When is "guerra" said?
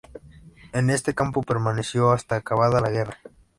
2.89-3.19